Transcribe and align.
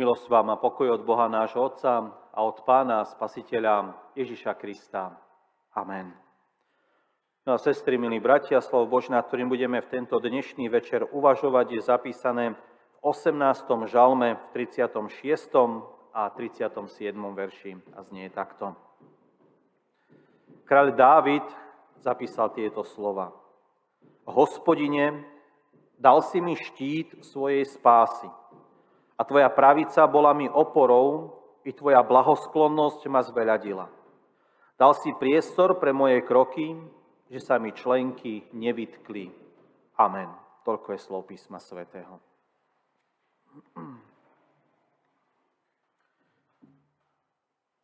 Milosť 0.00 0.32
vám 0.32 0.48
a 0.48 0.56
pokoj 0.56 0.96
od 0.96 1.04
Boha 1.04 1.28
nášho 1.28 1.60
Otca 1.60 2.08
a 2.32 2.40
od 2.40 2.64
Pána 2.64 3.04
Spasiteľa 3.04 3.92
Ježiša 4.16 4.56
Krista. 4.56 5.12
Amen. 5.76 6.16
No 7.44 7.52
a 7.52 7.60
sestry, 7.60 8.00
milí 8.00 8.16
bratia, 8.16 8.64
slovo 8.64 8.88
Božná, 8.88 9.20
ktorým 9.20 9.52
budeme 9.52 9.76
v 9.84 9.92
tento 9.92 10.16
dnešný 10.16 10.72
večer 10.72 11.04
uvažovať, 11.04 11.66
je 11.76 11.80
zapísané 11.84 12.56
v 12.56 12.60
18. 13.04 13.44
žalme, 13.92 14.40
v 14.40 14.44
36. 14.64 15.52
a 16.16 16.32
37. 16.32 16.80
verši 17.12 17.76
a 17.92 18.00
znie 18.00 18.32
takto. 18.32 18.72
Kráľ 20.64 20.96
Dávid 20.96 21.44
zapísal 22.00 22.48
tieto 22.56 22.88
slova. 22.88 23.36
Hospodine, 24.24 25.28
dal 26.00 26.24
si 26.24 26.40
mi 26.40 26.56
štít 26.56 27.20
svojej 27.20 27.68
spásy 27.68 28.39
a 29.20 29.22
tvoja 29.28 29.52
pravica 29.52 30.08
bola 30.08 30.32
mi 30.32 30.48
oporou, 30.48 31.36
i 31.60 31.76
tvoja 31.76 32.00
blahosklonnosť 32.00 33.04
ma 33.12 33.20
zveľadila. 33.20 33.84
Dal 34.80 34.96
si 34.96 35.12
priestor 35.12 35.76
pre 35.76 35.92
moje 35.92 36.24
kroky, 36.24 36.72
že 37.28 37.36
sa 37.44 37.60
mi 37.60 37.76
členky 37.76 38.48
nevytkli. 38.56 39.28
Amen. 40.00 40.32
Toľko 40.64 40.96
je 40.96 41.00
slov 41.04 41.28
písma 41.28 41.60
svätého. 41.60 42.16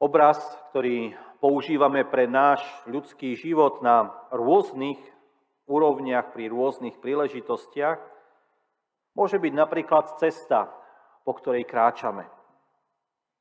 Obraz, 0.00 0.40
ktorý 0.72 1.12
používame 1.44 2.08
pre 2.08 2.24
náš 2.24 2.64
ľudský 2.88 3.36
život 3.36 3.84
na 3.84 4.08
rôznych 4.32 5.00
úrovniach, 5.68 6.32
pri 6.32 6.48
rôznych 6.48 6.96
príležitostiach, 6.96 8.00
môže 9.12 9.36
byť 9.36 9.52
napríklad 9.52 10.16
cesta, 10.16 10.72
po 11.26 11.34
ktorej 11.34 11.66
kráčame. 11.66 12.30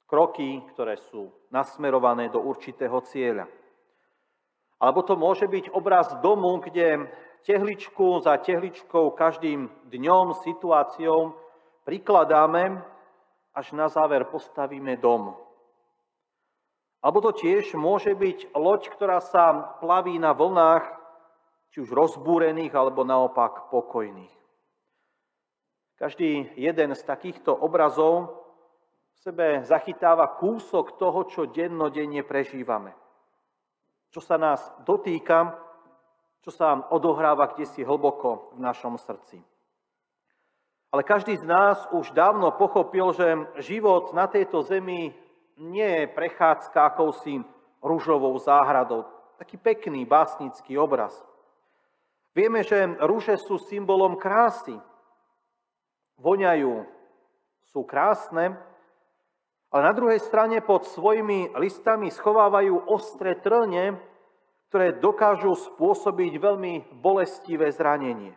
Kroky, 0.09 0.65
ktoré 0.73 0.97
sú 0.97 1.29
nasmerované 1.53 2.33
do 2.33 2.41
určitého 2.41 2.97
cieľa. 3.05 3.45
Alebo 4.81 5.05
to 5.05 5.13
môže 5.13 5.45
byť 5.45 5.69
obraz 5.69 6.09
domu, 6.25 6.57
kde 6.57 7.05
tehličku 7.45 8.25
za 8.25 8.41
tehličkou 8.41 9.13
každým 9.13 9.69
dňom, 9.93 10.33
situáciou 10.41 11.37
prikladáme, 11.85 12.81
až 13.53 13.71
na 13.77 13.87
záver 13.87 14.25
postavíme 14.27 14.97
dom. 14.97 15.37
Alebo 17.05 17.21
to 17.21 17.37
tiež 17.37 17.77
môže 17.77 18.17
byť 18.17 18.57
loď, 18.57 18.89
ktorá 18.89 19.21
sa 19.21 19.77
plaví 19.77 20.17
na 20.17 20.33
vlnách, 20.33 20.85
či 21.69 21.85
už 21.85 21.93
rozbúrených, 21.93 22.73
alebo 22.73 23.05
naopak 23.05 23.69
pokojných. 23.69 24.33
Každý 25.95 26.51
jeden 26.59 26.91
z 26.91 27.01
takýchto 27.07 27.55
obrazov 27.55 28.43
v 29.15 29.17
sebe 29.23 29.47
zachytáva 29.63 30.27
kúsok 30.35 30.99
toho, 30.99 31.23
čo 31.31 31.47
dennodenne 31.47 32.19
prežívame. 32.27 32.91
Čo 34.11 34.19
sa 34.19 34.35
nás 34.35 34.59
dotýka, 34.83 35.55
čo 36.43 36.51
sa 36.51 36.83
odohráva 36.91 37.49
kde 37.55 37.65
si 37.65 37.81
hlboko 37.81 38.53
v 38.53 38.59
našom 38.59 38.99
srdci. 38.99 39.39
Ale 40.91 41.03
každý 41.03 41.35
z 41.35 41.43
nás 41.47 41.83
už 41.91 42.11
dávno 42.15 42.55
pochopil, 42.55 43.11
že 43.11 43.27
život 43.63 44.15
na 44.15 44.27
tejto 44.27 44.63
zemi 44.63 45.11
nie 45.59 45.89
je 46.03 46.11
prechádzka 46.11 46.91
akousi 46.91 47.43
rúžovou 47.83 48.35
záhradou. 48.39 49.07
Taký 49.35 49.59
pekný 49.59 50.07
básnický 50.07 50.79
obraz. 50.79 51.15
Vieme, 52.35 52.63
že 52.63 52.83
rúže 53.03 53.35
sú 53.39 53.59
symbolom 53.59 54.15
krásy, 54.15 54.75
voňajú, 56.19 56.85
sú 57.71 57.83
krásne, 57.83 58.55
ale 59.75 59.81
na 59.83 59.93
druhej 59.93 60.23
strane 60.23 60.63
pod 60.63 60.87
svojimi 60.87 61.51
listami 61.59 62.07
schovávajú 62.07 62.87
ostré 62.87 63.35
trne, 63.35 63.99
ktoré 64.71 64.95
dokážu 64.95 65.51
spôsobiť 65.55 66.33
veľmi 66.39 66.73
bolestivé 66.99 67.67
zranenie. 67.75 68.31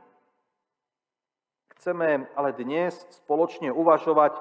Chceme 1.79 2.27
ale 2.35 2.51
dnes 2.59 2.99
spoločne 3.23 3.71
uvažovať 3.71 4.35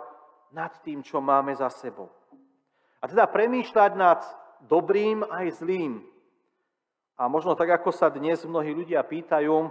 nad 0.50 0.74
tým, 0.82 1.06
čo 1.06 1.22
máme 1.22 1.54
za 1.54 1.70
sebou. 1.70 2.10
A 2.98 3.06
teda 3.06 3.30
premýšľať 3.30 3.92
nad 3.94 4.26
dobrým 4.66 5.22
aj 5.22 5.62
zlým. 5.62 6.02
A 7.14 7.30
možno 7.30 7.54
tak, 7.54 7.70
ako 7.70 7.94
sa 7.94 8.10
dnes 8.10 8.42
mnohí 8.42 8.74
ľudia 8.74 9.06
pýtajú, 9.06 9.70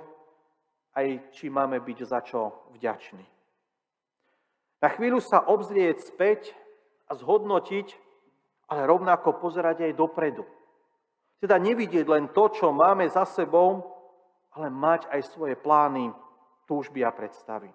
aj 0.94 1.34
či 1.34 1.50
máme 1.50 1.82
byť 1.82 1.98
za 2.06 2.22
čo 2.22 2.70
vďační. 2.70 3.35
Na 4.82 4.92
chvíľu 4.92 5.24
sa 5.24 5.40
obzrieť 5.40 6.04
späť 6.04 6.52
a 7.08 7.16
zhodnotiť, 7.16 7.96
ale 8.68 8.84
rovnako 8.84 9.40
pozerať 9.40 9.88
aj 9.88 9.98
dopredu. 9.98 10.44
Teda 11.40 11.56
nevidieť 11.56 12.06
len 12.08 12.32
to, 12.32 12.48
čo 12.52 12.72
máme 12.72 13.08
za 13.08 13.24
sebou, 13.24 13.84
ale 14.56 14.72
mať 14.72 15.08
aj 15.12 15.20
svoje 15.32 15.54
plány, 15.56 16.12
túžby 16.64 17.04
a 17.04 17.12
predstavy. 17.12 17.70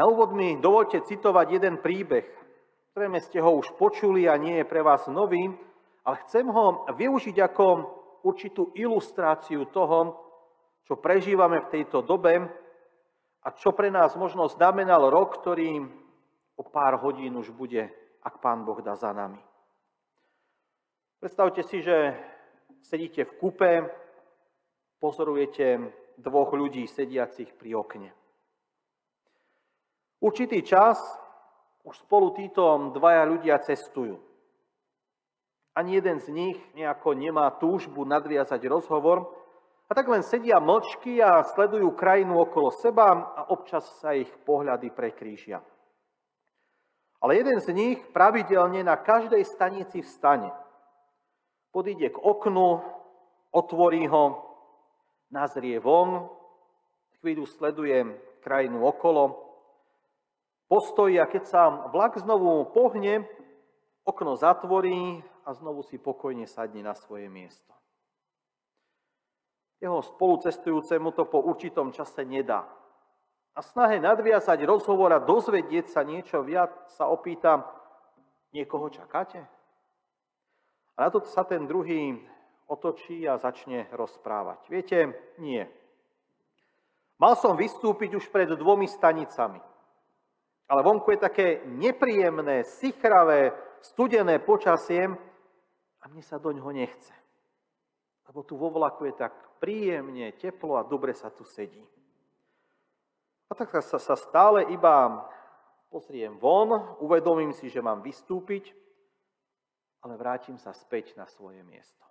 Na 0.00 0.08
úvod 0.08 0.32
mi 0.32 0.56
dovolte 0.56 1.04
citovať 1.04 1.46
jeden 1.60 1.76
príbeh. 1.78 2.24
Zrejme 2.96 3.20
ste 3.20 3.38
ho 3.38 3.60
už 3.60 3.76
počuli 3.76 4.26
a 4.26 4.40
nie 4.40 4.60
je 4.60 4.66
pre 4.66 4.80
vás 4.80 5.06
nový, 5.06 5.52
ale 6.04 6.16
chcem 6.26 6.48
ho 6.48 6.88
využiť 6.88 7.36
ako 7.36 7.66
určitú 8.24 8.72
ilustráciu 8.74 9.68
toho, 9.68 10.16
čo 10.88 10.98
prežívame 10.98 11.62
v 11.62 11.70
tejto 11.70 12.02
dobe 12.02 12.48
a 13.40 13.48
čo 13.56 13.72
pre 13.72 13.88
nás 13.88 14.12
možno 14.16 14.48
znamenal 14.52 15.08
rok, 15.08 15.40
ktorý 15.40 15.88
o 16.60 16.62
pár 16.62 17.00
hodín 17.00 17.36
už 17.40 17.56
bude, 17.56 17.88
ak 18.20 18.36
Pán 18.44 18.68
Boh 18.68 18.76
dá 18.84 18.92
za 19.00 19.16
nami. 19.16 19.40
Predstavte 21.20 21.64
si, 21.64 21.80
že 21.80 22.16
sedíte 22.84 23.24
v 23.24 23.32
kupe, 23.40 23.72
pozorujete 25.00 25.88
dvoch 26.20 26.52
ľudí 26.52 26.84
sediacich 26.84 27.56
pri 27.56 27.80
okne. 27.80 28.10
Určitý 30.20 30.60
čas 30.60 31.00
už 31.80 31.96
spolu 31.96 32.36
títo 32.36 32.92
dvaja 32.92 33.24
ľudia 33.24 33.56
cestujú. 33.64 34.20
Ani 35.72 35.96
jeden 35.96 36.20
z 36.20 36.28
nich 36.28 36.58
nejako 36.76 37.16
nemá 37.16 37.48
túžbu 37.56 38.04
nadviazať 38.04 38.68
rozhovor, 38.68 39.32
a 39.90 39.94
tak 39.94 40.06
len 40.06 40.22
sedia 40.22 40.62
mlčky 40.62 41.18
a 41.18 41.42
sledujú 41.42 41.90
krajinu 41.98 42.38
okolo 42.46 42.70
seba 42.70 43.34
a 43.34 43.50
občas 43.50 43.82
sa 43.98 44.14
ich 44.14 44.30
pohľady 44.46 44.94
prekrížia. 44.94 45.58
Ale 47.18 47.42
jeden 47.42 47.58
z 47.58 47.74
nich 47.74 47.98
pravidelne 48.14 48.86
na 48.86 48.94
každej 48.94 49.42
stanici 49.42 50.00
vstane. 50.06 50.54
Podíde 51.74 52.14
k 52.14 52.18
oknu, 52.22 52.80
otvorí 53.50 54.06
ho, 54.06 54.46
nazrie 55.34 55.82
von, 55.82 56.30
chvíľu 57.18 57.50
sleduje 57.50 58.06
krajinu 58.40 58.86
okolo, 58.86 59.36
postojí 60.70 61.18
a 61.18 61.26
keď 61.26 61.44
sa 61.44 61.62
vlak 61.90 62.14
znovu 62.22 62.62
pohne, 62.70 63.26
okno 64.06 64.38
zatvorí 64.38 65.20
a 65.44 65.50
znovu 65.50 65.82
si 65.82 65.98
pokojne 65.98 66.46
sadne 66.46 66.86
na 66.86 66.94
svoje 66.94 67.26
miesto. 67.26 67.79
Jeho 69.80 70.04
spolucestujúcemu 70.04 71.08
to 71.16 71.24
po 71.24 71.40
určitom 71.40 71.92
čase 71.92 72.24
nedá. 72.28 72.68
A 73.56 73.64
snahe 73.64 73.98
nadviazať 73.98 74.62
rozhovor 74.68 75.10
a 75.10 75.24
dozvedieť 75.24 75.90
sa 75.90 76.04
niečo 76.04 76.44
viac 76.44 76.70
sa 76.94 77.08
opýtam, 77.08 77.64
niekoho 78.52 78.92
čakáte? 78.92 79.40
A 80.96 80.98
na 81.04 81.08
to 81.10 81.24
sa 81.24 81.42
ten 81.48 81.64
druhý 81.64 82.20
otočí 82.68 83.26
a 83.26 83.40
začne 83.40 83.88
rozprávať. 83.90 84.68
Viete, 84.70 84.98
nie. 85.40 85.64
Mal 87.18 87.34
som 87.36 87.58
vystúpiť 87.58 88.16
už 88.16 88.28
pred 88.32 88.48
dvomi 88.48 88.86
stanicami. 88.86 89.60
Ale 90.70 90.86
vonku 90.86 91.10
je 91.10 91.20
také 91.20 91.46
nepríjemné, 91.66 92.62
sichravé, 92.62 93.50
studené 93.82 94.38
počasie 94.38 95.10
a 95.98 96.04
mne 96.06 96.22
sa 96.22 96.38
do 96.38 96.54
ňoho 96.54 96.70
nechce. 96.70 97.12
Lebo 98.30 98.46
tu 98.46 98.54
vo 98.54 98.70
vlaku 98.70 99.10
je 99.10 99.14
tak 99.26 99.34
príjemne, 99.58 100.30
teplo 100.38 100.78
a 100.78 100.86
dobre 100.86 101.10
sa 101.18 101.34
tu 101.34 101.42
sedí. 101.42 101.82
A 103.50 103.58
tak 103.58 103.74
sa, 103.82 103.98
sa 103.98 104.14
stále 104.14 104.70
iba 104.70 105.26
pozriem 105.90 106.38
von, 106.38 106.94
uvedomím 107.02 107.50
si, 107.50 107.66
že 107.66 107.82
mám 107.82 107.98
vystúpiť, 107.98 108.70
ale 110.06 110.14
vrátim 110.14 110.54
sa 110.62 110.70
späť 110.70 111.18
na 111.18 111.26
svoje 111.26 111.58
miesto. 111.66 112.06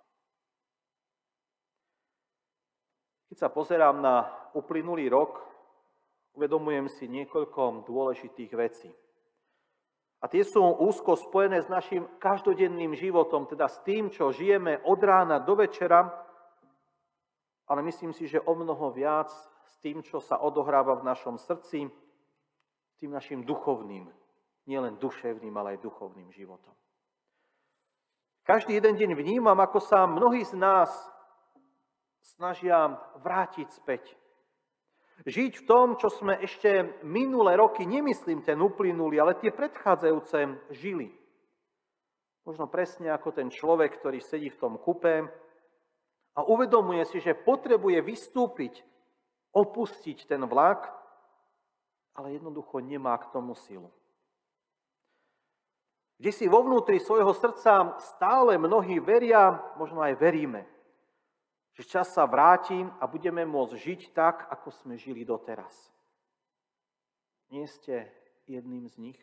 Keď 3.32 3.40
sa 3.40 3.48
pozerám 3.48 4.04
na 4.04 4.28
uplynulý 4.52 5.08
rok, 5.08 5.40
uvedomujem 6.36 6.92
si 6.92 7.08
niekoľko 7.08 7.88
dôležitých 7.88 8.52
vecí. 8.52 8.92
A 10.20 10.28
tie 10.28 10.44
sú 10.44 10.60
úzko 10.60 11.16
spojené 11.16 11.64
s 11.64 11.72
našim 11.72 12.04
každodenným 12.20 12.92
životom, 12.92 13.48
teda 13.48 13.72
s 13.72 13.80
tým, 13.80 14.12
čo 14.12 14.36
žijeme 14.36 14.76
od 14.84 15.00
rána 15.00 15.40
do 15.40 15.56
večera, 15.56 16.12
ale 17.64 17.80
myslím 17.88 18.12
si, 18.12 18.28
že 18.28 18.44
o 18.44 18.52
mnoho 18.52 18.92
viac 18.92 19.32
s 19.64 19.74
tým, 19.80 20.04
čo 20.04 20.20
sa 20.20 20.36
odohráva 20.36 21.00
v 21.00 21.08
našom 21.08 21.40
srdci, 21.40 21.88
tým 23.00 23.10
našim 23.16 23.48
duchovným, 23.48 24.12
nielen 24.68 25.00
duševným, 25.00 25.56
ale 25.56 25.80
aj 25.80 25.88
duchovným 25.88 26.28
životom. 26.36 26.76
Každý 28.44 28.76
jeden 28.76 29.00
deň 29.00 29.10
vnímam, 29.16 29.56
ako 29.56 29.80
sa 29.80 30.04
mnohí 30.04 30.44
z 30.44 30.52
nás 30.52 30.92
snažia 32.20 32.92
vrátiť 33.24 33.72
späť. 33.72 34.19
Žiť 35.28 35.52
v 35.60 35.66
tom, 35.68 36.00
čo 36.00 36.08
sme 36.08 36.40
ešte 36.40 37.00
minulé 37.04 37.52
roky, 37.60 37.84
nemyslím 37.84 38.40
ten 38.40 38.56
uplynulý, 38.56 39.20
ale 39.20 39.36
tie 39.36 39.52
predchádzajúce 39.52 40.72
žili. 40.72 41.12
Možno 42.48 42.64
presne 42.72 43.12
ako 43.12 43.36
ten 43.36 43.52
človek, 43.52 44.00
ktorý 44.00 44.24
sedí 44.24 44.48
v 44.48 44.60
tom 44.60 44.80
kupe 44.80 45.28
a 46.32 46.40
uvedomuje 46.40 47.04
si, 47.04 47.20
že 47.20 47.36
potrebuje 47.36 48.00
vystúpiť, 48.00 48.80
opustiť 49.52 50.24
ten 50.24 50.40
vlak, 50.48 50.88
ale 52.16 52.40
jednoducho 52.40 52.80
nemá 52.80 53.20
k 53.20 53.28
tomu 53.28 53.52
silu. 53.52 53.92
Kde 56.20 56.32
si 56.32 56.48
vo 56.48 56.64
vnútri 56.64 57.00
svojho 57.00 57.32
srdca 57.32 57.96
stále 58.00 58.60
mnohí 58.60 59.00
veria, 59.00 59.56
možno 59.76 60.00
aj 60.04 60.20
veríme, 60.20 60.68
že 61.80 61.88
čas 61.88 62.12
sa 62.12 62.28
vráti 62.28 62.76
a 63.00 63.08
budeme 63.08 63.40
môcť 63.48 63.72
žiť 63.72 64.00
tak, 64.12 64.44
ako 64.52 64.68
sme 64.68 65.00
žili 65.00 65.24
doteraz. 65.24 65.72
Nie 67.48 67.64
ste 67.64 68.12
jedným 68.44 68.84
z 68.84 68.96
nich? 69.00 69.20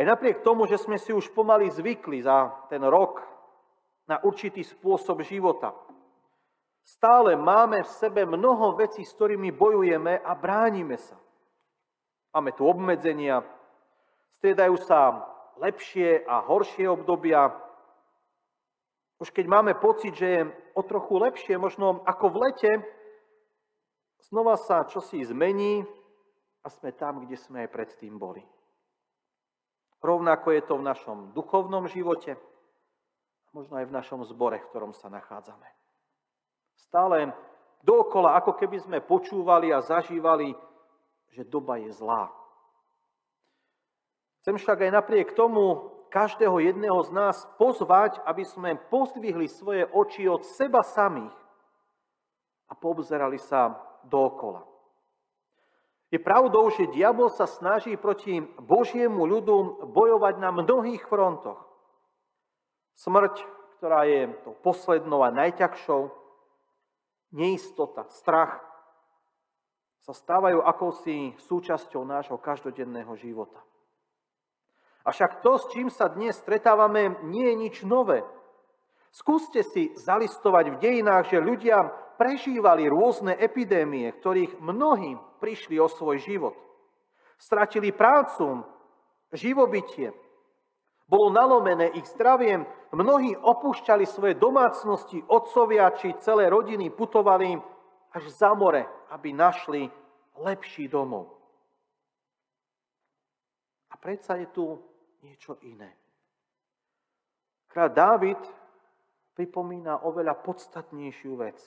Aj 0.00 0.08
napriek 0.08 0.40
tomu, 0.40 0.64
že 0.64 0.80
sme 0.80 0.96
si 0.96 1.12
už 1.12 1.28
pomaly 1.36 1.68
zvykli 1.68 2.24
za 2.24 2.48
ten 2.72 2.80
rok 2.80 3.20
na 4.08 4.16
určitý 4.24 4.64
spôsob 4.64 5.20
života, 5.20 5.76
stále 6.80 7.36
máme 7.36 7.84
v 7.84 7.90
sebe 8.00 8.24
mnoho 8.24 8.72
vecí, 8.80 9.04
s 9.04 9.12
ktorými 9.12 9.52
bojujeme 9.52 10.24
a 10.24 10.32
bránime 10.32 10.96
sa. 10.96 11.20
Máme 12.32 12.56
tu 12.56 12.64
obmedzenia, 12.64 13.44
Striedajú 14.40 14.80
sa 14.88 15.20
lepšie 15.60 16.24
a 16.24 16.40
horšie 16.40 16.88
obdobia. 16.88 17.52
Už 19.20 19.28
keď 19.28 19.46
máme 19.52 19.76
pocit, 19.76 20.16
že 20.16 20.26
je 20.26 20.42
o 20.72 20.80
trochu 20.80 21.20
lepšie, 21.20 21.60
možno 21.60 22.00
ako 22.08 22.26
v 22.32 22.36
lete, 22.48 22.72
znova 24.24 24.56
sa 24.56 24.88
čosi 24.88 25.20
zmení 25.28 25.84
a 26.64 26.72
sme 26.72 26.96
tam, 26.96 27.20
kde 27.28 27.36
sme 27.36 27.68
aj 27.68 27.68
predtým 27.68 28.16
boli. 28.16 28.40
Rovnako 30.00 30.56
je 30.56 30.62
to 30.64 30.80
v 30.80 30.86
našom 30.88 31.18
duchovnom 31.36 31.84
živote, 31.84 32.40
možno 33.52 33.76
aj 33.76 33.92
v 33.92 33.96
našom 34.00 34.24
zbore, 34.24 34.56
v 34.56 34.68
ktorom 34.72 34.96
sa 34.96 35.12
nachádzame. 35.12 35.68
Stále 36.80 37.36
dookola, 37.84 38.40
ako 38.40 38.56
keby 38.56 38.80
sme 38.80 39.04
počúvali 39.04 39.68
a 39.68 39.84
zažívali, 39.84 40.56
že 41.28 41.44
doba 41.44 41.76
je 41.76 41.92
zlá. 41.92 42.32
Chcem 44.40 44.56
však 44.56 44.88
aj 44.88 44.96
napriek 44.96 45.36
tomu 45.36 45.92
každého 46.10 46.58
jedného 46.58 46.98
z 47.06 47.10
nás 47.14 47.36
pozvať, 47.56 48.18
aby 48.26 48.42
sme 48.42 48.76
pozdvihli 48.90 49.46
svoje 49.46 49.86
oči 49.86 50.26
od 50.26 50.42
seba 50.42 50.82
samých 50.82 51.32
a 52.66 52.74
poobzerali 52.74 53.38
sa 53.38 53.78
dookola. 54.04 54.66
Je 56.10 56.18
pravdou, 56.18 56.74
že 56.74 56.90
diabol 56.90 57.30
sa 57.30 57.46
snaží 57.46 57.94
proti 57.94 58.42
Božiemu 58.58 59.22
ľudu 59.30 59.86
bojovať 59.94 60.34
na 60.42 60.50
mnohých 60.50 61.06
frontoch. 61.06 61.62
Smrť, 62.98 63.46
ktorá 63.78 64.02
je 64.10 64.34
to 64.42 64.50
poslednou 64.58 65.22
a 65.22 65.30
najťažšou, 65.30 66.10
neistota, 67.30 68.10
strach 68.10 68.58
sa 70.02 70.10
stávajú 70.10 70.66
akousi 70.66 71.38
súčasťou 71.46 72.02
nášho 72.02 72.34
každodenného 72.42 73.14
života. 73.14 73.62
Avšak 75.04 75.40
to, 75.40 75.56
s 75.56 75.64
čím 75.72 75.88
sa 75.88 76.12
dnes 76.12 76.36
stretávame, 76.36 77.16
nie 77.24 77.48
je 77.48 77.56
nič 77.56 77.76
nové. 77.88 78.20
Skúste 79.10 79.64
si 79.66 79.90
zalistovať 79.96 80.76
v 80.76 80.80
dejinách, 80.80 81.34
že 81.34 81.42
ľudia 81.42 81.88
prežívali 82.20 82.86
rôzne 82.86 83.32
epidémie, 83.34 84.12
ktorých 84.12 84.60
mnohí 84.60 85.16
prišli 85.40 85.80
o 85.80 85.88
svoj 85.88 86.20
život. 86.20 86.54
Stratili 87.40 87.96
prácu, 87.96 88.60
živobytie, 89.32 90.12
bolo 91.10 91.32
nalomené 91.32 91.90
ich 91.96 92.06
zdravie, 92.12 92.62
mnohí 92.94 93.34
opúšťali 93.34 94.06
svoje 94.06 94.38
domácnosti, 94.38 95.24
otcovia 95.26 95.90
či 95.98 96.14
celé 96.22 96.46
rodiny 96.46 96.92
putovali 96.94 97.58
až 98.14 98.24
za 98.30 98.54
more, 98.54 98.86
aby 99.10 99.34
našli 99.34 99.90
lepší 100.38 100.86
domov. 100.86 101.34
A 103.90 103.98
predsa 103.98 104.38
je 104.38 104.46
tu 104.54 104.78
niečo 105.22 105.56
iné. 105.64 105.92
Kráľ 107.70 107.90
Dávid 107.94 108.40
pripomína 109.38 110.02
oveľa 110.02 110.34
podstatnejšiu 110.42 111.32
vec. 111.38 111.58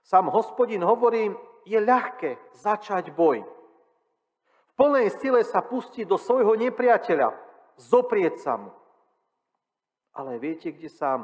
Sám 0.00 0.32
hospodin 0.32 0.80
hovorí, 0.82 1.28
je 1.68 1.76
ľahké 1.76 2.56
začať 2.56 3.12
boj. 3.12 3.44
V 3.44 4.72
plnej 4.74 5.12
sile 5.20 5.44
sa 5.44 5.60
pustiť 5.60 6.08
do 6.08 6.16
svojho 6.16 6.56
nepriateľa, 6.56 7.36
zoprieť 7.76 8.34
sa 8.40 8.56
mu. 8.56 8.72
Ale 10.16 10.40
viete, 10.40 10.72
kde 10.72 10.88
sa 10.88 11.22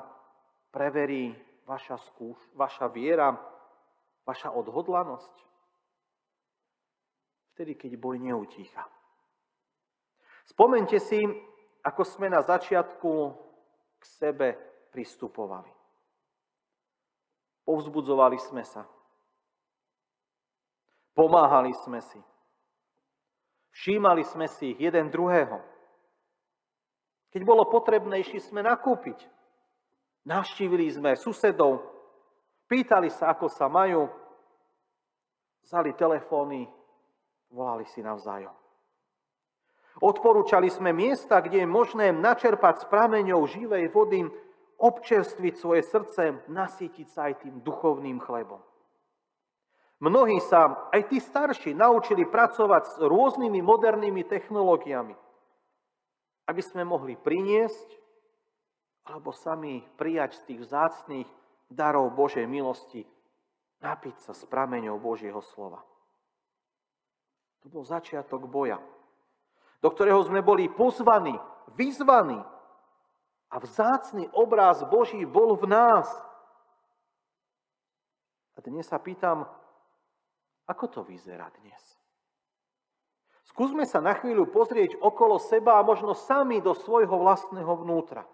preverí 0.71 1.33
vaša, 1.65 1.97
skúš, 2.05 2.37
vaša 2.55 2.87
viera, 2.93 3.33
vaša 4.29 4.53
odhodlanosť? 4.53 5.35
Vtedy, 7.57 7.73
keď 7.75 7.97
boj 7.97 8.21
neutícha. 8.21 8.85
Spomente 10.47 11.03
si, 11.03 11.27
ako 11.83 12.03
sme 12.07 12.31
na 12.31 12.39
začiatku 12.41 13.13
k 13.99 14.03
sebe 14.07 14.49
pristupovali. 14.95 15.69
Povzbudzovali 17.67 18.39
sme 18.39 18.63
sa. 18.63 18.87
Pomáhali 21.19 21.75
sme 21.83 21.99
si. 21.99 22.21
Všímali 23.75 24.23
sme 24.23 24.47
si 24.47 24.79
jeden 24.79 25.11
druhého. 25.11 25.59
Keď 27.35 27.43
bolo 27.43 27.67
potrebné, 27.69 28.23
išli 28.23 28.41
sme 28.41 28.63
nakúpiť. 28.63 29.19
Navštívili 30.27 30.91
sme 30.91 31.15
susedov, 31.15 31.85
pýtali 32.67 33.13
sa, 33.13 33.31
ako 33.31 33.47
sa 33.47 33.71
majú, 33.71 34.11
vzali 35.63 35.95
telefóny, 35.95 36.67
volali 37.51 37.87
si 37.87 38.03
navzájom. 38.03 38.66
Odporúčali 39.97 40.69
sme 40.69 40.93
miesta, 40.93 41.41
kde 41.41 41.65
je 41.65 41.69
možné 41.69 42.13
načerpať 42.13 42.85
s 42.85 42.89
prameňou 42.93 43.41
živej 43.49 43.89
vody, 43.89 44.29
občerstviť 44.77 45.55
svoje 45.57 45.83
srdce, 45.89 46.45
nasýtiť 46.53 47.07
sa 47.09 47.33
aj 47.33 47.49
tým 47.49 47.65
duchovným 47.65 48.21
chlebom. 48.21 48.61
Mnohí 49.97 50.37
sa, 50.45 50.93
aj 50.93 51.09
tí 51.09 51.17
starší, 51.17 51.73
naučili 51.73 52.29
pracovať 52.29 52.83
s 52.85 52.95
rôznymi 53.01 53.65
modernými 53.65 54.29
technológiami, 54.29 55.17
aby 56.53 56.61
sme 56.61 56.85
mohli 56.85 57.17
priniesť 57.17 57.97
alebo 59.09 59.33
sami 59.33 59.81
prijať 59.97 60.37
z 60.37 60.43
tých 60.53 60.61
vzácných 60.69 61.29
darov 61.73 62.13
Božej 62.13 62.45
milosti, 62.45 63.09
napiť 63.81 64.29
sa 64.29 64.37
s 64.37 64.45
prameňou 64.45 65.01
Božieho 65.01 65.41
slova. 65.41 65.81
To 67.65 67.73
bol 67.73 67.89
začiatok 67.89 68.45
boja 68.45 68.77
do 69.87 69.95
ktorého 69.95 70.19
sme 70.27 70.43
boli 70.43 70.67
pozvaní, 70.67 71.39
vyzvaní. 71.79 72.43
A 73.55 73.63
vzácný 73.63 74.27
obraz 74.35 74.83
Boží 74.83 75.23
bol 75.23 75.55
v 75.55 75.71
nás. 75.71 76.11
A 78.59 78.67
dnes 78.67 78.91
sa 78.91 78.99
pýtam, 78.99 79.47
ako 80.67 80.85
to 80.91 81.01
vyzerá 81.07 81.47
dnes? 81.63 81.79
Skúsme 83.47 83.87
sa 83.87 84.03
na 84.03 84.19
chvíľu 84.19 84.51
pozrieť 84.51 84.99
okolo 84.99 85.39
seba 85.39 85.79
a 85.79 85.87
možno 85.87 86.19
sami 86.19 86.59
do 86.59 86.75
svojho 86.75 87.15
vlastného 87.23 87.71
vnútra. 87.87 88.27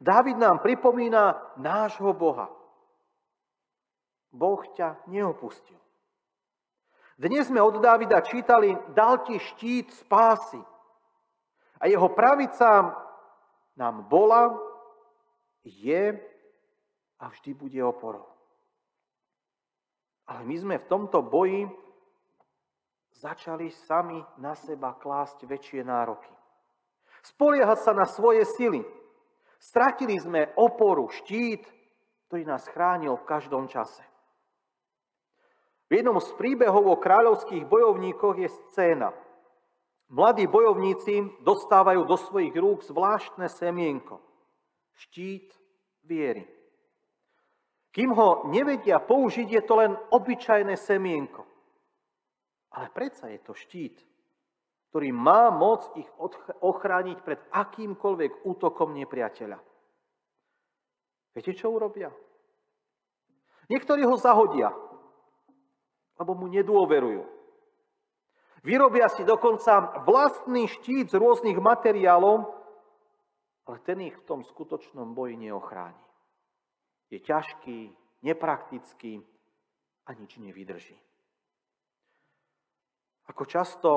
Dávid 0.00 0.40
nám 0.40 0.64
pripomína 0.64 1.36
nášho 1.60 2.16
Boha. 2.16 2.48
Boh 4.32 4.64
ťa 4.72 4.96
neopustil. 5.12 5.76
Dnes 7.16 7.48
sme 7.48 7.64
od 7.64 7.80
Dávida 7.80 8.20
čítali, 8.20 8.76
dal 8.92 9.24
ti 9.24 9.40
štít 9.40 9.88
spásy. 10.04 10.60
A 11.80 11.88
jeho 11.88 12.12
pravica 12.12 12.92
nám 13.72 14.04
bola, 14.04 14.52
je 15.64 16.12
a 17.16 17.24
vždy 17.32 17.50
bude 17.56 17.80
oporou. 17.80 18.28
Ale 20.28 20.44
my 20.44 20.56
sme 20.60 20.76
v 20.76 20.88
tomto 20.92 21.24
boji 21.24 21.64
začali 23.16 23.72
sami 23.72 24.20
na 24.36 24.52
seba 24.52 24.92
klásť 24.92 25.48
väčšie 25.48 25.80
nároky. 25.88 26.28
Spoliehať 27.24 27.78
sa 27.80 27.92
na 27.96 28.04
svoje 28.04 28.44
sily. 28.44 28.84
Stratili 29.56 30.20
sme 30.20 30.52
oporu, 30.60 31.08
štít, 31.08 31.64
ktorý 32.28 32.44
nás 32.44 32.68
chránil 32.68 33.16
v 33.16 33.24
každom 33.24 33.66
čase. 33.72 34.04
V 35.86 36.02
jednom 36.02 36.18
z 36.18 36.30
príbehov 36.34 36.82
o 36.82 36.96
kráľovských 36.98 37.62
bojovníkoch 37.62 38.36
je 38.42 38.50
scéna, 38.70 39.14
Mladí 40.06 40.46
bojovníci 40.46 41.42
dostávajú 41.42 42.06
do 42.06 42.14
svojich 42.14 42.54
rúk 42.54 42.86
zvláštne 42.86 43.50
semienko, 43.50 44.22
štít 44.94 45.50
viery. 46.06 46.46
Kým 47.90 48.14
ho 48.14 48.46
nevedia 48.46 49.02
použiť, 49.02 49.48
je 49.50 49.62
to 49.66 49.74
len 49.74 49.98
obyčajné 50.14 50.78
semienko. 50.78 51.42
Ale 52.70 52.92
predsa 52.94 53.32
je 53.34 53.40
to 53.42 53.56
štít, 53.56 53.98
ktorý 54.92 55.10
má 55.10 55.50
moc 55.50 55.90
ich 55.98 56.06
ochrániť 56.62 57.18
pred 57.26 57.40
akýmkoľvek 57.50 58.46
útokom 58.46 58.94
nepriateľa. 58.94 59.58
Viete, 61.34 61.52
čo 61.56 61.74
urobia? 61.74 62.14
Niektorí 63.66 64.06
ho 64.06 64.14
zahodia, 64.14 64.70
lebo 66.16 66.32
mu 66.32 66.48
nedôverujú. 66.48 67.24
Vyrobia 68.66 69.06
si 69.06 69.22
dokonca 69.22 70.02
vlastný 70.02 70.66
štít 70.66 71.14
z 71.14 71.18
rôznych 71.20 71.54
materiálov, 71.60 72.50
ale 73.66 73.78
ten 73.86 74.02
ich 74.02 74.16
v 74.18 74.26
tom 74.26 74.40
skutočnom 74.42 75.14
boji 75.14 75.38
neochráni. 75.38 76.02
Je 77.14 77.22
ťažký, 77.22 77.94
nepraktický 78.26 79.22
a 80.06 80.10
nič 80.18 80.42
nevydrží. 80.42 80.98
Ako 83.30 83.42
často 83.46 83.90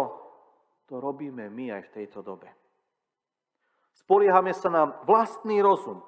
to 0.85 0.97
robíme 0.97 1.49
my 1.49 1.73
aj 1.73 1.89
v 1.89 1.93
tejto 2.01 2.21
dobe. 2.21 2.49
Spoliehame 3.93 4.53
sa 4.53 4.69
na 4.69 4.83
vlastný 5.05 5.61
rozum, 5.61 6.01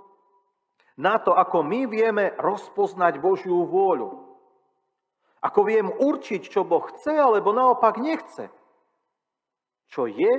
na 0.98 1.18
to, 1.18 1.34
ako 1.34 1.66
my 1.66 1.90
vieme 1.90 2.34
rozpoznať 2.38 3.18
Božiu 3.22 3.66
vôľu, 3.66 4.31
ako 5.42 5.60
viem 5.66 5.90
určiť, 5.90 6.42
čo 6.46 6.62
Boh 6.62 6.86
chce, 6.94 7.18
alebo 7.18 7.50
naopak 7.50 7.98
nechce. 7.98 8.54
Čo 9.90 10.06
je, 10.06 10.32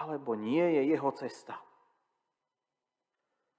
alebo 0.00 0.32
nie 0.32 0.64
je 0.80 0.96
jeho 0.96 1.12
cesta. 1.12 1.60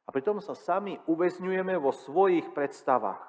A 0.06 0.10
pritom 0.10 0.42
sa 0.42 0.58
sami 0.58 0.98
uväzňujeme 1.06 1.78
vo 1.78 1.94
svojich 1.94 2.50
predstavách. 2.58 3.22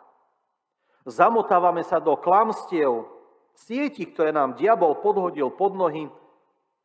Zamotávame 1.04 1.84
sa 1.84 2.00
do 2.00 2.16
klamstiev, 2.16 3.04
sieti, 3.52 4.08
ktoré 4.08 4.32
nám 4.32 4.56
diabol 4.56 4.96
podhodil 5.04 5.52
pod 5.52 5.76
nohy. 5.76 6.08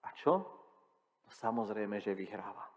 A 0.04 0.12
čo? 0.12 0.44
No 1.24 1.32
samozrejme, 1.32 2.04
že 2.04 2.12
vyhráva. 2.12 2.68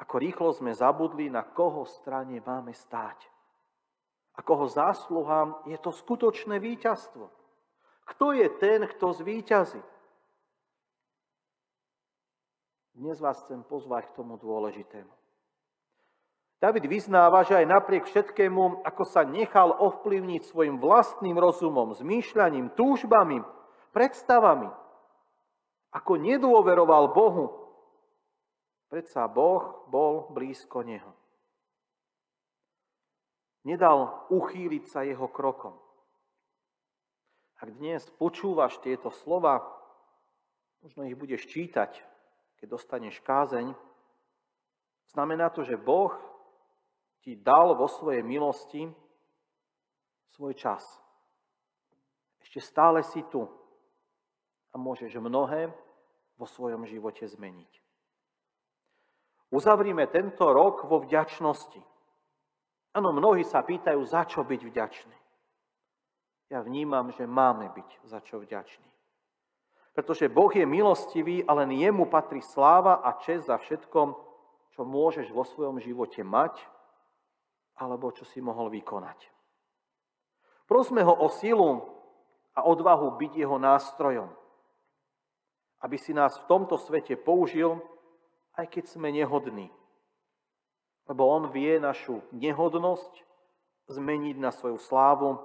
Ako 0.00 0.16
rýchlo 0.16 0.48
sme 0.56 0.72
zabudli, 0.72 1.28
na 1.28 1.44
koho 1.44 1.84
strane 1.84 2.40
máme 2.40 2.72
stáť 2.72 3.35
a 4.36 4.40
koho 4.44 4.68
zásluhám 4.68 5.56
je 5.64 5.78
to 5.80 5.88
skutočné 5.92 6.60
víťazstvo. 6.60 7.32
Kto 8.06 8.36
je 8.36 8.46
ten, 8.60 8.84
kto 8.84 9.16
zvíťazí? 9.16 9.80
Dnes 12.96 13.20
vás 13.20 13.40
chcem 13.44 13.60
pozvať 13.64 14.08
k 14.12 14.16
tomu 14.16 14.40
dôležitému. 14.40 15.12
David 16.56 16.88
vyznáva, 16.88 17.44
že 17.44 17.52
aj 17.52 17.66
napriek 17.68 18.08
všetkému, 18.08 18.80
ako 18.80 19.04
sa 19.04 19.28
nechal 19.28 19.76
ovplyvniť 19.76 20.48
svojim 20.48 20.80
vlastným 20.80 21.36
rozumom, 21.36 21.92
zmýšľaním, 21.92 22.72
túžbami, 22.72 23.44
predstavami, 23.92 24.72
ako 25.92 26.12
nedôveroval 26.16 27.12
Bohu, 27.12 27.52
predsa 28.88 29.28
Boh 29.28 29.84
bol 29.92 30.32
blízko 30.32 30.80
neho 30.80 31.15
nedal 33.66 34.30
uchýliť 34.30 34.84
sa 34.86 35.02
jeho 35.02 35.26
krokom. 35.26 35.74
Ak 37.58 37.74
dnes 37.74 38.06
počúvaš 38.14 38.78
tieto 38.78 39.10
slova, 39.10 39.58
možno 40.86 41.02
ich 41.02 41.18
budeš 41.18 41.50
čítať, 41.50 41.98
keď 42.62 42.66
dostaneš 42.70 43.18
kázeň, 43.26 43.74
znamená 45.10 45.50
to, 45.50 45.66
že 45.66 45.74
Boh 45.74 46.14
ti 47.26 47.34
dal 47.34 47.74
vo 47.74 47.90
svojej 47.90 48.22
milosti 48.22 48.86
svoj 50.38 50.54
čas. 50.54 50.86
Ešte 52.38 52.62
stále 52.62 53.02
si 53.02 53.26
tu 53.26 53.50
a 54.70 54.78
môžeš 54.78 55.18
mnohé 55.18 55.74
vo 56.38 56.46
svojom 56.46 56.86
živote 56.86 57.26
zmeniť. 57.26 57.72
Uzavrime 59.50 60.06
tento 60.06 60.44
rok 60.54 60.86
vo 60.86 61.02
vďačnosti 61.02 61.95
Áno, 62.96 63.12
mnohí 63.12 63.44
sa 63.44 63.60
pýtajú, 63.60 64.00
za 64.08 64.24
čo 64.24 64.40
byť 64.40 64.60
vďačný. 64.64 65.18
Ja 66.48 66.64
vnímam, 66.64 67.12
že 67.12 67.28
máme 67.28 67.68
byť 67.68 68.08
za 68.08 68.24
čo 68.24 68.40
vďační. 68.40 68.88
Pretože 69.92 70.32
Boh 70.32 70.48
je 70.48 70.64
milostivý 70.64 71.44
a 71.44 71.52
len 71.60 71.76
jemu 71.76 72.08
patrí 72.08 72.40
sláva 72.40 73.04
a 73.04 73.20
čest 73.20 73.52
za 73.52 73.60
všetkom, 73.60 74.16
čo 74.72 74.80
môžeš 74.88 75.28
vo 75.28 75.44
svojom 75.44 75.76
živote 75.76 76.24
mať, 76.24 76.56
alebo 77.76 78.08
čo 78.16 78.24
si 78.24 78.40
mohol 78.40 78.72
vykonať. 78.72 79.28
Prosme 80.64 81.04
ho 81.04 81.12
o 81.12 81.28
silu 81.28 81.84
a 82.56 82.64
odvahu 82.64 83.20
byť 83.20 83.32
jeho 83.36 83.60
nástrojom, 83.60 84.32
aby 85.84 85.96
si 86.00 86.16
nás 86.16 86.32
v 86.40 86.48
tomto 86.48 86.80
svete 86.80 87.12
použil, 87.20 87.76
aj 88.56 88.72
keď 88.72 88.84
sme 88.88 89.12
nehodní, 89.12 89.68
lebo 91.06 91.22
on 91.26 91.50
vie 91.54 91.78
našu 91.78 92.22
nehodnosť 92.34 93.22
zmeniť 93.86 94.36
na 94.38 94.50
svoju 94.50 94.78
slávu 94.82 95.38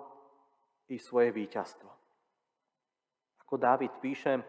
i 0.89 0.97
svoje 0.97 1.29
víťazstvo. 1.29 1.89
Ako 3.45 3.55
Dávid 3.61 3.93
píše, 4.01 4.41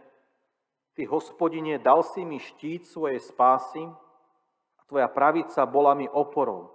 Ty, 0.92 1.08
hospodine, 1.08 1.80
dal 1.80 2.04
si 2.04 2.20
mi 2.20 2.36
štít 2.36 2.84
svojej 2.84 3.16
spásy 3.16 3.80
a 4.76 4.80
tvoja 4.84 5.08
pravica 5.08 5.64
bola 5.64 5.96
mi 5.96 6.04
oporou. 6.04 6.68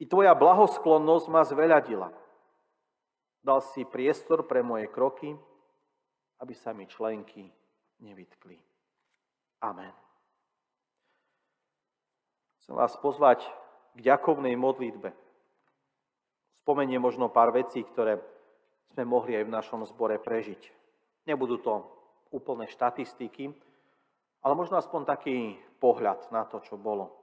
I 0.00 0.08
tvoja 0.08 0.32
blahosklonnosť 0.32 1.26
ma 1.28 1.44
zveľadila. 1.44 2.08
Dal 3.44 3.60
si 3.60 3.84
priestor 3.84 4.48
pre 4.48 4.64
moje 4.64 4.88
kroky, 4.88 5.36
aby 6.40 6.54
sa 6.56 6.72
mi 6.72 6.88
členky 6.88 7.48
nevytkli. 8.00 8.56
Amen. 9.60 10.05
Chcem 12.66 12.82
vás 12.82 12.98
pozvať 12.98 13.46
k 13.94 14.10
ďakovnej 14.10 14.58
modlitbe. 14.58 15.14
Spomeniem 16.66 16.98
možno 16.98 17.30
pár 17.30 17.54
vecí, 17.54 17.86
ktoré 17.86 18.18
sme 18.90 19.06
mohli 19.06 19.38
aj 19.38 19.46
v 19.46 19.54
našom 19.54 19.86
zbore 19.86 20.18
prežiť. 20.18 20.74
Nebudú 21.30 21.62
to 21.62 21.86
úplné 22.34 22.66
štatistiky, 22.66 23.54
ale 24.42 24.52
možno 24.58 24.82
aspoň 24.82 25.06
taký 25.06 25.54
pohľad 25.78 26.26
na 26.34 26.42
to, 26.42 26.58
čo 26.58 26.74
bolo. 26.74 27.14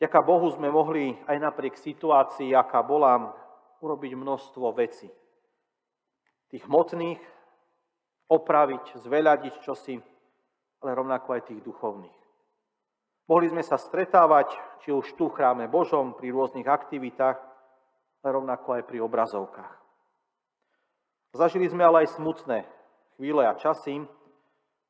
Ďaká 0.00 0.24
Bohu 0.24 0.48
sme 0.56 0.72
mohli 0.72 1.12
aj 1.28 1.36
napriek 1.36 1.76
situácii, 1.76 2.56
aká 2.56 2.80
bola, 2.80 3.36
urobiť 3.84 4.16
množstvo 4.16 4.72
vecí. 4.72 5.12
Tých 6.48 6.64
hmotných, 6.64 7.20
opraviť, 8.32 9.04
zveľadiť 9.04 9.54
čosi, 9.60 10.00
ale 10.80 10.96
rovnako 10.96 11.28
aj 11.36 11.52
tých 11.52 11.60
duchovných. 11.60 12.19
Mohli 13.30 13.46
sme 13.54 13.62
sa 13.62 13.78
stretávať, 13.78 14.58
či 14.82 14.90
už 14.90 15.14
tu 15.14 15.30
v 15.30 15.38
chráme 15.38 15.70
Božom, 15.70 16.18
pri 16.18 16.34
rôznych 16.34 16.66
aktivitách, 16.66 17.38
rovnako 18.26 18.74
aj 18.74 18.82
pri 18.90 18.98
obrazovkách. 19.06 19.70
Zažili 21.38 21.70
sme 21.70 21.86
ale 21.86 22.02
aj 22.02 22.18
smutné 22.18 22.66
chvíle 23.14 23.46
a 23.46 23.54
časy. 23.54 24.02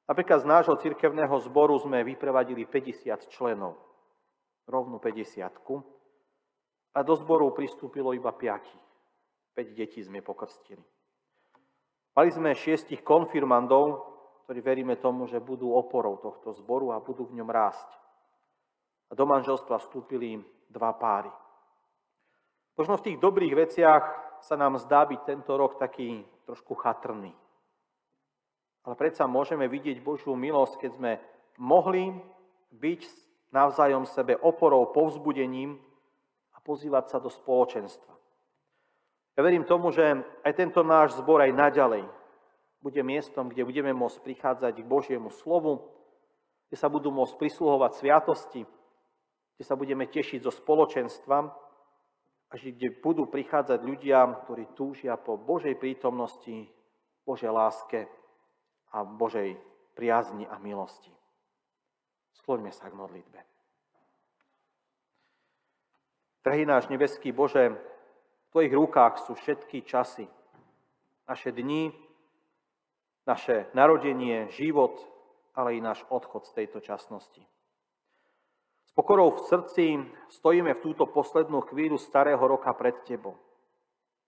Napríklad 0.08 0.40
z 0.40 0.48
nášho 0.48 0.72
cirkevného 0.80 1.36
zboru 1.44 1.76
sme 1.84 2.00
vyprevadili 2.00 2.64
50 2.64 3.28
členov, 3.28 3.76
rovnú 4.64 4.96
50 4.96 5.44
a 6.96 6.98
do 7.04 7.14
zboru 7.20 7.52
pristúpilo 7.52 8.16
iba 8.16 8.32
5. 8.32 9.52
5 9.52 9.76
detí 9.76 10.00
sme 10.00 10.24
pokrstili. 10.24 10.80
Mali 12.16 12.30
sme 12.32 12.56
šiestich 12.56 13.04
konfirmandov, 13.04 14.00
ktorí 14.48 14.64
veríme 14.64 14.96
tomu, 14.96 15.28
že 15.28 15.44
budú 15.44 15.76
oporou 15.76 16.16
tohto 16.16 16.56
zboru 16.56 16.96
a 16.96 17.04
budú 17.04 17.28
v 17.28 17.36
ňom 17.36 17.52
rásť 17.52 17.99
a 19.10 19.12
do 19.18 19.24
manželstva 19.26 19.82
vstúpili 19.82 20.38
dva 20.70 20.94
páry. 20.94 21.30
Možno 22.78 22.96
v 22.96 23.04
tých 23.10 23.18
dobrých 23.18 23.54
veciach 23.58 24.04
sa 24.40 24.54
nám 24.56 24.78
zdá 24.80 25.04
byť 25.04 25.20
tento 25.26 25.52
rok 25.58 25.76
taký 25.76 26.24
trošku 26.48 26.78
chatrný. 26.78 27.34
Ale 28.86 28.94
predsa 28.96 29.28
môžeme 29.28 29.68
vidieť 29.68 30.00
Božiu 30.00 30.32
milosť, 30.32 30.74
keď 30.80 30.90
sme 30.96 31.12
mohli 31.60 32.16
byť 32.72 33.02
navzájom 33.52 34.08
sebe 34.08 34.38
oporou, 34.40 34.88
povzbudením 34.94 35.76
a 36.56 36.58
pozývať 36.62 37.12
sa 37.12 37.18
do 37.20 37.28
spoločenstva. 37.28 38.14
Ja 39.36 39.40
verím 39.44 39.68
tomu, 39.68 39.92
že 39.92 40.24
aj 40.46 40.52
tento 40.56 40.80
náš 40.80 41.18
zbor 41.20 41.44
aj 41.44 41.52
naďalej 41.52 42.08
bude 42.80 43.00
miestom, 43.04 43.52
kde 43.52 43.68
budeme 43.68 43.92
môcť 43.92 44.24
prichádzať 44.24 44.80
k 44.80 44.88
Božiemu 44.88 45.28
slovu, 45.28 45.84
kde 46.72 46.76
sa 46.80 46.88
budú 46.88 47.12
môcť 47.12 47.36
prisluhovať 47.36 48.00
sviatosti, 48.00 48.64
kde 49.60 49.68
sa 49.68 49.76
budeme 49.76 50.08
tešiť 50.08 50.40
zo 50.40 50.48
spoločenstva 50.48 51.38
a 52.48 52.54
kde 52.56 52.96
budú 52.96 53.28
prichádzať 53.28 53.84
ľudia, 53.84 54.24
ktorí 54.48 54.72
túžia 54.72 55.20
po 55.20 55.36
Božej 55.36 55.76
prítomnosti, 55.76 56.64
Božej 57.28 57.52
láske 57.52 58.08
a 58.96 59.04
Božej 59.04 59.60
priazni 59.92 60.48
a 60.48 60.56
milosti. 60.56 61.12
Skloňme 62.40 62.72
sa 62.72 62.88
k 62.88 62.96
modlitbe. 62.96 63.40
Drahý 66.40 66.64
náš 66.64 66.88
nebeský 66.88 67.28
Bože, 67.28 67.76
v 67.76 68.48
Tvojich 68.56 68.72
rukách 68.72 69.28
sú 69.28 69.36
všetky 69.36 69.84
časy, 69.84 70.24
naše 71.28 71.52
dni, 71.52 71.92
naše 73.28 73.68
narodenie, 73.76 74.48
život, 74.56 74.96
ale 75.52 75.76
i 75.76 75.84
náš 75.84 76.00
odchod 76.08 76.48
z 76.48 76.64
tejto 76.64 76.80
časnosti. 76.80 77.44
S 78.90 78.92
pokorou 78.98 79.30
v 79.38 79.46
srdci 79.46 79.84
stojíme 80.34 80.74
v 80.74 80.82
túto 80.82 81.06
poslednú 81.06 81.62
chvíľu 81.70 81.94
starého 81.94 82.42
roka 82.42 82.74
pred 82.74 82.98
Tebou. 83.06 83.38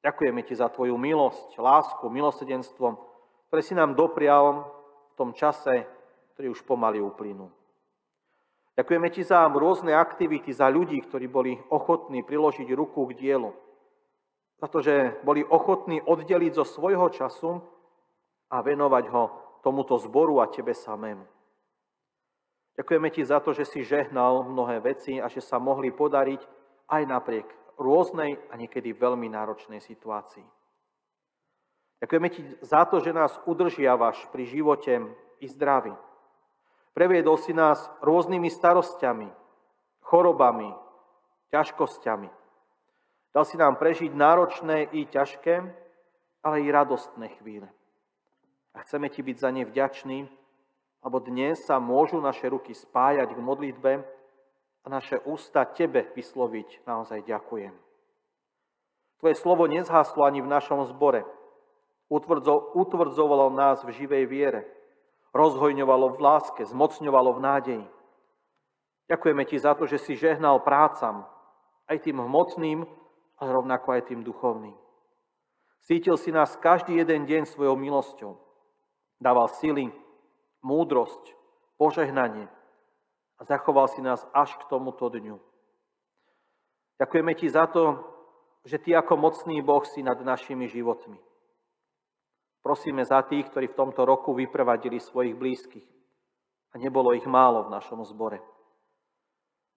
Ďakujeme 0.07 0.47
Ti 0.47 0.55
za 0.55 0.71
Tvoju 0.71 0.95
milosť, 0.95 1.59
lásku, 1.59 2.07
milosedenstvo, 2.07 2.95
ktoré 3.51 3.63
si 3.67 3.75
nám 3.75 3.99
doprial 3.99 4.71
v 5.11 5.15
tom 5.19 5.35
čase, 5.35 5.83
ktorý 6.35 6.55
už 6.55 6.63
pomaly 6.63 7.03
uplynul. 7.03 7.51
Ďakujeme 8.79 9.11
Ti 9.11 9.23
za 9.27 9.51
rôzne 9.51 9.99
aktivity, 9.99 10.55
za 10.55 10.71
ľudí, 10.71 11.03
ktorí 11.11 11.27
boli 11.27 11.59
ochotní 11.67 12.23
priložiť 12.23 12.71
ruku 12.71 13.03
k 13.11 13.19
dielu. 13.19 13.51
Za 14.63 14.71
to, 14.71 14.79
že 14.79 15.19
boli 15.27 15.43
ochotní 15.43 15.99
oddeliť 16.07 16.55
zo 16.55 16.63
svojho 16.63 17.11
času 17.11 17.59
a 18.47 18.63
venovať 18.63 19.05
ho 19.11 19.25
tomuto 19.67 19.99
zboru 19.99 20.39
a 20.39 20.47
Tebe 20.47 20.71
samému. 20.71 21.42
Ďakujeme 22.77 23.09
Ti 23.13 23.23
za 23.29 23.39
to, 23.45 23.53
že 23.53 23.69
si 23.69 23.85
žehnal 23.85 24.49
mnohé 24.49 24.81
veci 24.81 25.21
a 25.21 25.29
že 25.29 25.45
sa 25.45 25.61
mohli 25.61 25.93
podariť 25.93 26.41
aj 26.89 27.03
napriek 27.05 27.49
rôznej 27.77 28.41
a 28.49 28.57
niekedy 28.57 28.97
veľmi 28.97 29.29
náročnej 29.29 29.81
situácii. 29.81 30.45
Ďakujeme 32.01 32.29
Ti 32.33 32.43
za 32.65 32.83
to, 32.89 32.99
že 32.99 33.13
nás 33.13 33.37
udržiavaš 33.45 34.27
pri 34.33 34.49
živote 34.49 35.05
i 35.39 35.47
zdraví. 35.47 35.93
Previedol 36.97 37.41
si 37.41 37.53
nás 37.53 37.89
rôznymi 38.05 38.49
starosťami, 38.53 39.29
chorobami, 40.05 40.73
ťažkosťami. 41.53 42.29
Dal 43.33 43.45
si 43.49 43.57
nám 43.57 43.81
prežiť 43.81 44.13
náročné 44.13 44.93
i 44.93 45.09
ťažké, 45.09 45.63
ale 46.45 46.57
i 46.61 46.69
radostné 46.69 47.33
chvíle. 47.41 47.69
A 48.75 48.85
chceme 48.85 49.09
Ti 49.09 49.21
byť 49.21 49.37
za 49.37 49.51
ne 49.53 49.65
vďační, 49.65 50.29
lebo 51.03 51.19
dnes 51.19 51.59
sa 51.67 51.83
môžu 51.83 52.23
naše 52.23 52.47
ruky 52.49 52.73
spájať 52.73 53.35
k 53.35 53.41
modlitbe 53.43 53.93
a 54.83 54.87
naše 54.87 55.19
ústa 55.27 55.67
Tebe 55.67 56.09
vysloviť 56.15 56.87
naozaj 56.87 57.27
ďakujem. 57.27 57.75
Tvoje 59.19 59.35
slovo 59.39 59.67
nezhaslo 59.71 60.27
ani 60.27 60.43
v 60.43 60.51
našom 60.51 60.87
zbore. 60.91 61.27
Utvrdzovalo 62.75 63.51
nás 63.55 63.83
v 63.87 63.95
živej 63.95 64.25
viere 64.27 64.63
rozhojňovalo 65.33 66.13
v 66.13 66.19
láske, 66.21 66.63
zmocňovalo 66.69 67.41
v 67.41 67.41
nádeji. 67.41 67.87
Ďakujeme 69.09 69.43
Ti 69.49 69.57
za 69.59 69.73
to, 69.75 69.89
že 69.89 69.99
si 69.99 70.13
žehnal 70.17 70.61
prácam, 70.61 71.25
aj 71.89 72.05
tým 72.05 72.21
hmotným, 72.21 72.85
ale 73.41 73.49
rovnako 73.49 73.97
aj 73.97 74.13
tým 74.13 74.21
duchovným. 74.23 74.77
Cítil 75.83 76.15
si 76.21 76.31
nás 76.31 76.55
každý 76.57 77.01
jeden 77.01 77.27
deň 77.27 77.49
svojou 77.49 77.75
milosťou. 77.75 78.39
Dával 79.19 79.51
sily, 79.51 79.91
múdrosť, 80.63 81.35
požehnanie 81.77 82.47
a 83.39 83.43
zachoval 83.45 83.91
si 83.91 84.01
nás 84.01 84.23
až 84.31 84.55
k 84.55 84.67
tomuto 84.71 85.11
dňu. 85.11 85.37
Ďakujeme 87.03 87.33
Ti 87.35 87.47
za 87.51 87.67
to, 87.67 87.99
že 88.63 88.79
Ty 88.79 89.03
ako 89.03 89.19
mocný 89.19 89.59
Boh 89.59 89.83
si 89.83 90.07
nad 90.07 90.19
našimi 90.23 90.71
životmi. 90.71 91.19
Prosíme 92.63 93.03
za 93.03 93.19
tých, 93.27 93.51
ktorí 93.51 93.75
v 93.75 93.79
tomto 93.79 94.07
roku 94.07 94.31
vyprevadili 94.39 95.03
svojich 95.03 95.35
blízkych. 95.35 95.87
A 96.73 96.79
nebolo 96.79 97.11
ich 97.13 97.27
málo 97.27 97.67
v 97.67 97.75
našom 97.75 98.07
zbore. 98.07 98.39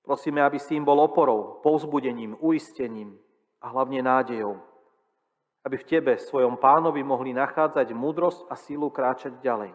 Prosíme, 0.06 0.45
aby 0.45 0.62
si 0.62 0.78
im 0.78 0.86
bol 0.86 1.02
oporou, 1.02 1.60
povzbudením, 1.65 2.38
uistením 2.38 3.17
a 3.58 3.74
hlavne 3.74 4.06
nádejou. 4.06 4.62
Aby 5.65 5.82
v 5.82 5.88
Tebe, 5.89 6.13
svojom 6.21 6.62
pánovi, 6.62 7.02
mohli 7.02 7.34
nachádzať 7.34 7.89
múdrosť 7.89 8.45
a 8.48 8.56
sílu 8.56 8.93
kráčať 8.93 9.41
ďalej. 9.41 9.74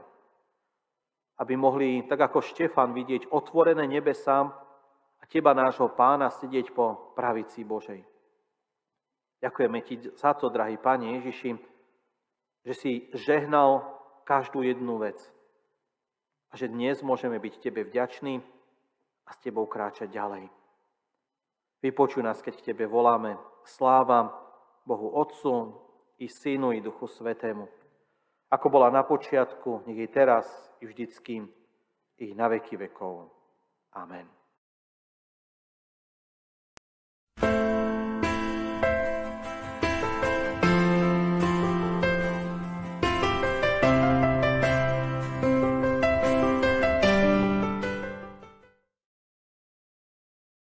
Aby 1.40 1.57
mohli, 1.57 2.05
tak 2.05 2.20
ako 2.20 2.44
Štefan, 2.44 2.92
vidieť 2.92 3.33
otvorené 3.33 3.88
nebesám 3.88 4.53
a 5.20 5.24
Teba, 5.24 5.57
nášho 5.57 5.88
pána, 5.96 6.29
sedieť 6.29 6.76
po 6.76 7.16
pravici 7.16 7.64
Božej. 7.64 8.05
Ďakujeme 9.40 9.79
Ti 9.81 9.94
za 10.20 10.37
to, 10.37 10.53
drahý 10.53 10.76
Pane 10.76 11.16
Ježiši, 11.16 11.57
že 12.68 12.74
si 12.76 12.92
žehnal 13.16 13.88
každú 14.29 14.61
jednu 14.61 15.00
vec. 15.00 15.16
A 16.53 16.61
že 16.61 16.68
dnes 16.68 17.00
môžeme 17.00 17.40
byť 17.40 17.55
Tebe 17.57 17.88
vďační 17.88 18.44
a 19.24 19.31
s 19.33 19.38
Tebou 19.40 19.64
kráčať 19.64 20.12
ďalej. 20.12 20.44
Vypočuj 21.81 22.20
nás, 22.20 22.44
keď 22.44 22.61
Tebe 22.61 22.85
voláme. 22.85 23.40
Sláva 23.64 24.29
Bohu 24.85 25.09
Otcu 25.16 25.72
i 26.20 26.29
Synu 26.29 26.76
i 26.76 26.85
Duchu 26.85 27.09
Svetému. 27.09 27.80
Ako 28.51 28.67
bola 28.67 28.91
na 28.91 29.07
počiatku, 29.07 29.87
nech 29.87 29.99
je 29.99 30.09
teraz 30.11 30.47
i 30.83 30.87
vždycky, 30.87 31.47
i 32.19 32.35
na 32.35 32.51
veky 32.51 32.77
vekov. 32.77 33.31
Amen. 33.95 34.39